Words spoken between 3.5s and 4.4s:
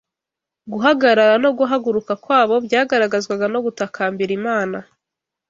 no gutakambira